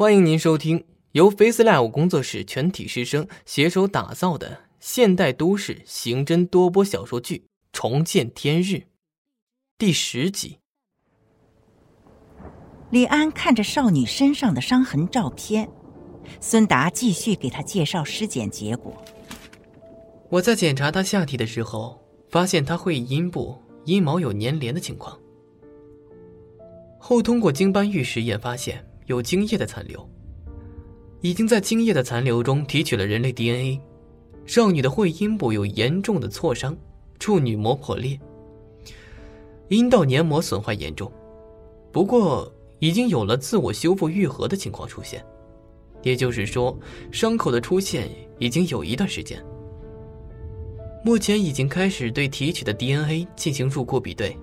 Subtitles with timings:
[0.00, 7.36] 欢迎您收听由 FaceLive 工作室全体师生携手打造的现代都市刑侦多播小说剧
[7.70, 8.76] 《重见天日》
[9.76, 10.56] 第十集。
[12.88, 15.68] 李安看着少女身上的伤痕照片，
[16.40, 19.04] 孙达继续给他介绍尸检结果。
[20.30, 23.54] 我在检查她下体的时候，发现她会阴部
[23.84, 25.20] 阴毛有粘连的情况，
[26.98, 28.82] 后通过经斑玉实验发现。
[29.10, 30.08] 有精液的残留，
[31.20, 33.80] 已经在精液的残留中提取了人类 DNA。
[34.46, 36.76] 少女的会阴部有严重的挫伤，
[37.18, 38.16] 处女膜破裂，
[39.66, 41.10] 阴道黏膜损坏严重。
[41.90, 45.20] 不过，已经有了自我修复愈合的情况出现，
[46.02, 46.78] 也就是说，
[47.10, 49.44] 伤口的出现已经有一段时间。
[51.04, 54.36] 目前已经开始对提取的 DNA 进行入库比对。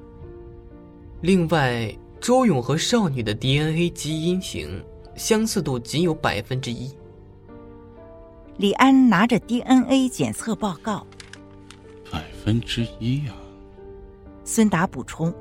[1.22, 1.90] 另外。
[2.20, 4.84] 周勇和少女的 DNA 基因型
[5.16, 6.92] 相似度仅有百分之一。
[8.58, 11.06] 李安拿着 DNA 检测报告，
[12.12, 13.34] 百分之一呀。
[14.44, 15.34] 孙达补充，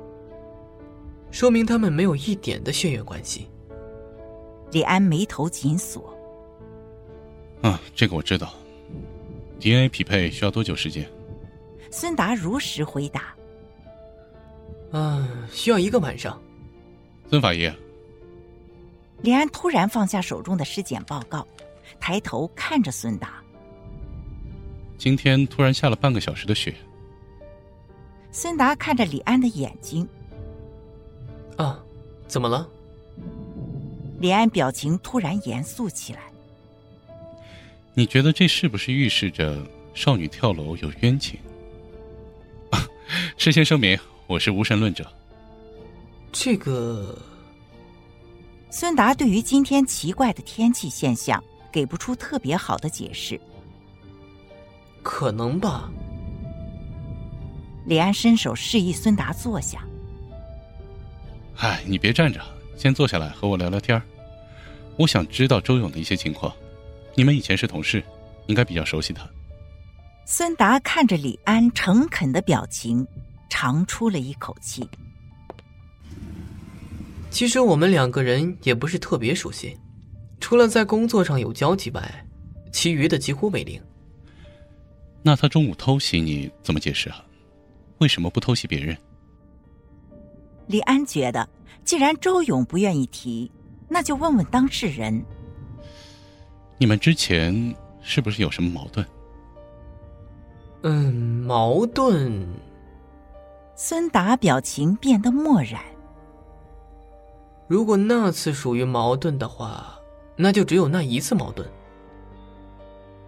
[1.31, 3.47] 说明他们没有一点的血缘关系。
[4.71, 6.13] 李安眉头紧锁。
[7.61, 8.53] 啊，这个我知道。
[9.59, 11.09] DNA 匹配需要多久时间？
[11.89, 13.33] 孙达如实回答。
[14.91, 16.39] 嗯，需要一个晚上。
[17.29, 17.69] 孙法医，
[19.21, 21.45] 李安突然放下手中的尸检报告，
[21.99, 23.43] 抬头看着孙达。
[24.97, 26.73] 今天突然下了半个小时的雪。
[28.31, 30.07] 孙达看着李安的眼睛。
[31.57, 31.83] 啊，
[32.27, 32.69] 怎么了？
[34.19, 36.21] 李安表情突然严肃起来。
[37.93, 39.61] 你觉得这是不是预示着
[39.93, 41.37] 少女跳楼有冤情？
[43.35, 45.05] 事先声明，我是无神论者。
[46.31, 47.17] 这个，
[48.69, 53.39] 孙达对于今天奇怪的天气现象给不出特别好的解释。
[55.01, 55.89] 可能吧。
[57.85, 59.83] 李安伸手示意孙达坐下。
[61.55, 62.39] 嗨，你别站着，
[62.77, 64.01] 先坐下来和我聊聊天
[64.97, 66.53] 我想知道周勇的一些情况。
[67.15, 68.03] 你们以前是同事，
[68.45, 69.27] 应该比较熟悉他。
[70.25, 73.07] 孙达看着李安诚恳的表情，
[73.49, 74.87] 长出了一口气。
[77.37, 79.77] 其实我们两个人也不是特别熟悉，
[80.39, 82.25] 除了在工作上有交集外，
[82.71, 83.79] 其余的几乎为零。
[85.21, 87.23] 那他中午偷袭你怎么解释啊？
[87.99, 88.97] 为什么不偷袭别人？
[90.65, 91.47] 李安觉得，
[91.83, 93.51] 既然周勇不愿意提，
[93.87, 95.23] 那就问问当事人。
[96.79, 97.53] 你们之前
[98.01, 99.05] 是不是有什么矛盾？
[100.81, 101.13] 嗯，
[101.45, 102.43] 矛盾。
[103.75, 105.79] 孙达表情变得漠然。
[107.67, 109.99] 如果那次属于矛盾的话，
[110.35, 111.67] 那就只有那一次矛盾。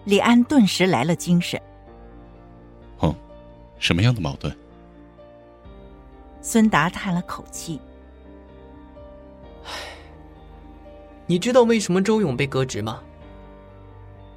[0.05, 1.61] 李安顿时来了精神。
[2.99, 3.13] 哦，
[3.79, 4.55] 什么样的矛盾？
[6.41, 7.79] 孙达叹了口气。
[9.66, 9.72] 唉，
[11.25, 13.01] 你知道为什么周勇被革职吗？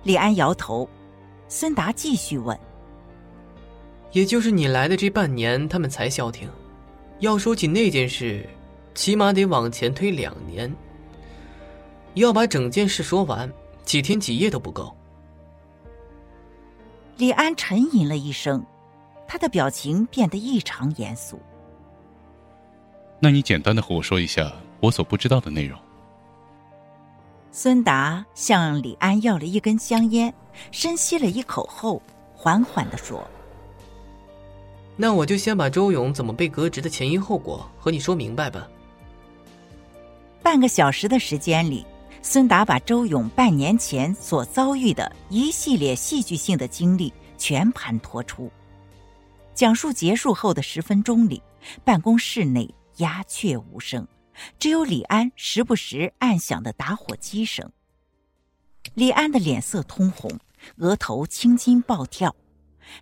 [0.02, 0.88] 李安摇头。
[1.48, 2.58] 孙达继续问。
[4.10, 6.48] 也就是你来的这半年，他们才消停。
[7.20, 8.48] 要说起那件事。
[8.94, 10.72] 起码得往前推两年。
[12.14, 13.50] 要把整件事说完，
[13.84, 14.94] 几天几夜都不够。
[17.16, 18.64] 李安沉吟了一声，
[19.26, 21.40] 他的表情变得异常严肃。
[23.18, 25.78] 那你简单的和我说一下我所不知道的内容。
[27.50, 30.32] 孙达向李安要了一根香烟，
[30.70, 32.02] 深吸了一口后，
[32.34, 33.26] 缓缓的说
[34.96, 38.68] ：“那我就先把周勇怎么被革职的前因后果和你说明白吧。”
[40.42, 41.86] 半个小时的时间里，
[42.20, 48.50] 孙达把周勇半年前所遭遇的一系列戏剧性的经历全盘托出。
[49.54, 51.40] 讲述结束后的十分钟里，
[51.84, 54.06] 办公室内鸦雀无声，
[54.58, 57.70] 只有李安时不时按响的打火机声。
[58.94, 60.28] 李安的脸色通红，
[60.78, 62.34] 额头青筋暴跳，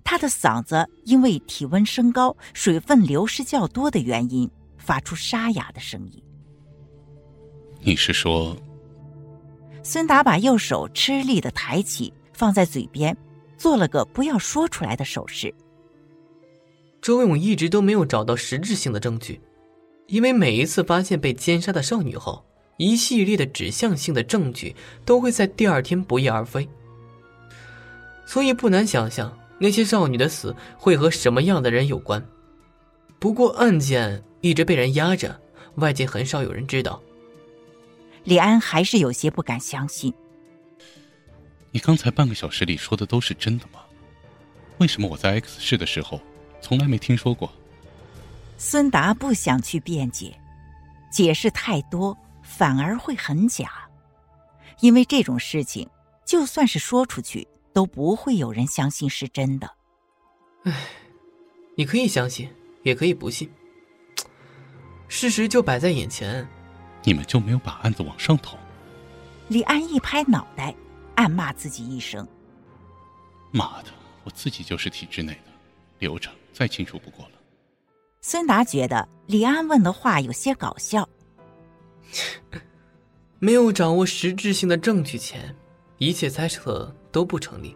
[0.04, 6.22] 他的嗓子因为体温升高、水分流失较多的原因，发出沙哑的声音。
[7.82, 8.54] 你是说，
[9.82, 13.16] 孙达把右手吃力的抬起，放在嘴边，
[13.56, 15.52] 做了个不要说出来的手势。
[17.00, 19.40] 周勇一直都没有找到实质性的证据，
[20.08, 22.44] 因为每一次发现被奸杀的少女后，
[22.76, 26.68] 一系列的指向性的证据都会在第二天不翼而飞。
[28.26, 32.22] 所以不难想象，那些少女的死会和什么样的人有关。
[33.18, 35.40] 不过案件一直被人压着，
[35.76, 37.02] 外界很少有人知道。
[38.24, 40.12] 李安还是有些不敢相信。
[41.72, 43.80] 你刚才半个小时里说的都是真的吗？
[44.78, 46.20] 为什么我在 X 市的时候
[46.60, 47.52] 从来没听说过？
[48.56, 50.38] 孙达不想去辩解，
[51.10, 53.70] 解释太多反而会很假，
[54.80, 55.88] 因为这种事情
[56.26, 59.70] 就算是说出去都不会有人相信是真的。
[60.64, 60.74] 唉，
[61.76, 62.50] 你可以相信，
[62.82, 63.50] 也可以不信，
[65.08, 66.46] 事实就摆在眼前。
[67.02, 68.58] 你们就没有把案子往上捅？
[69.48, 70.74] 李安一拍脑袋，
[71.16, 72.26] 暗骂自己一声
[73.50, 73.88] ：“妈的，
[74.24, 75.50] 我自己就是体制内的，
[75.98, 77.32] 流程再清楚不过了。”
[78.22, 81.08] 孙达觉得李安问的话有些搞笑。
[83.38, 85.56] 没有掌握实质性的证据前，
[85.98, 87.74] 一切猜测都不成立。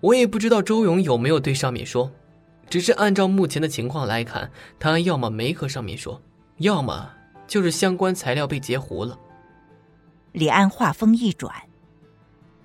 [0.00, 2.10] 我也不知道周勇有没有对上面说，
[2.68, 6.20] 只是按照目前的情况来看，他要么没和上面说，
[6.58, 7.10] 要么……
[7.48, 9.18] 就是相关材料被截胡了。
[10.32, 11.52] 李安话锋一转：“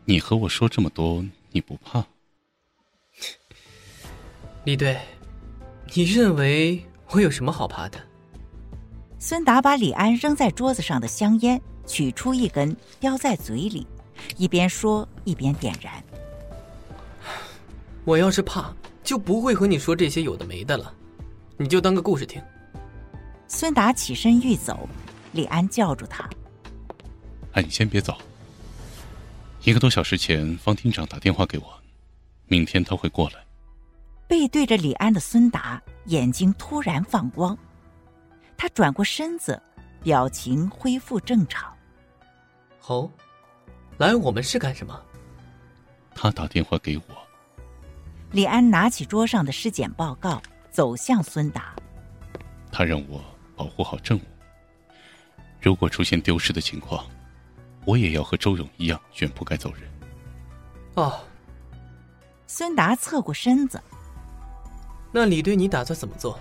[0.06, 2.06] 你和我说这么多，你不怕？”
[4.66, 5.00] 李队，
[5.94, 7.98] 你认为我有什么好怕的？
[9.18, 13.88] 孙达把李安扔在桌子上的香烟取出一根，叼在嘴里，
[14.38, 16.04] 一边说一边点燃。
[18.04, 20.94] 我要是怕，就不会和你说这些有的没的了，
[21.56, 22.42] 你就当个故事听。
[23.56, 24.90] 孙达起身欲走，
[25.32, 26.28] 李安叫住他
[27.54, 28.18] ：“哎，你先别走。
[29.64, 31.66] 一个多小时前，方厅长打电话给我，
[32.48, 33.36] 明天他会过来。”
[34.28, 37.56] 背对着李安的孙达眼睛突然放光，
[38.58, 39.62] 他转过身子，
[40.02, 41.72] 表情恢复正常。
[42.88, 43.08] “哦，
[44.00, 45.00] 来我们是干什么？”
[46.16, 47.04] 他打电话给我。
[48.32, 50.42] 李安拿起桌上的尸检报告，
[50.72, 51.72] 走向孙达。
[52.72, 53.24] 他让我。
[53.56, 54.22] 保护好证物。
[55.62, 57.06] 如果出现丢失的情况，
[57.86, 59.84] 我也要和周勇一样卷铺盖走人。
[60.96, 61.20] 哦。
[62.46, 63.82] 孙达侧过身子。
[65.12, 66.40] 那李队，你打算怎么做？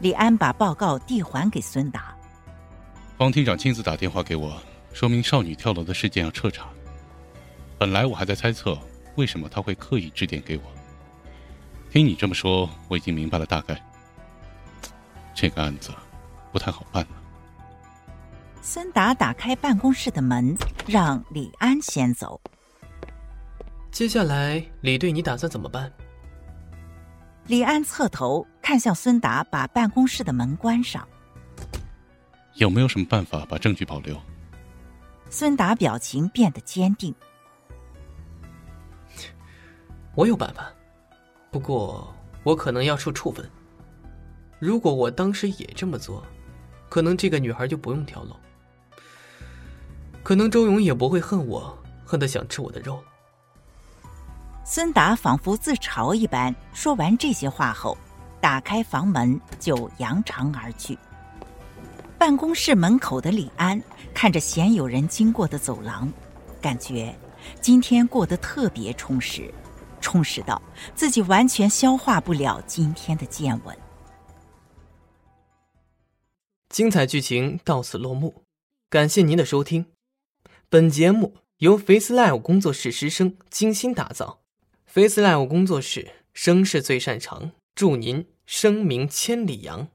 [0.00, 2.16] 李安把报告递还给孙达。
[3.16, 4.60] 方厅长亲自打电话给我，
[4.92, 6.68] 说明少女跳楼的事件要彻查。
[7.78, 8.76] 本来我还在猜测，
[9.16, 10.62] 为什么他会刻意致电给我。
[11.90, 13.80] 听你这么说，我已经明白了大概。
[15.40, 15.92] 这个案子
[16.50, 17.14] 不太好办呢。
[18.60, 22.40] 孙达打开办公室的门，让李安先走。
[23.92, 25.92] 接下来，李队，你打算怎么办？
[27.46, 31.06] 李安侧头看向孙达，把办公室的门关上。
[32.54, 34.20] 有没有什么办法把证据保留？
[35.30, 37.14] 孙达表情变得坚定。
[40.16, 40.68] 我有办法，
[41.52, 42.12] 不过
[42.42, 43.48] 我可能要受处分。
[44.58, 46.24] 如果我当时也这么做，
[46.88, 48.36] 可能这个女孩就不用跳楼，
[50.22, 53.02] 可能周勇也不会恨我，恨得想吃我的肉。
[54.64, 57.96] 孙达仿佛自嘲一般说完这些话后，
[58.40, 60.98] 打开房门就扬长而去。
[62.18, 63.80] 办公室门口的李安
[64.12, 66.12] 看着鲜有人经过的走廊，
[66.60, 67.16] 感觉
[67.60, 69.54] 今天过得特别充实，
[70.00, 70.60] 充实到
[70.94, 73.74] 自己完全消化不了今天的见闻。
[76.78, 78.44] 精彩剧情到此落幕，
[78.88, 79.86] 感谢您的收听。
[80.68, 84.42] 本节目由 Face Live 工作室师生精心打造
[84.86, 89.88] ，Face Live 工作室声势最擅长，祝您声名千里扬。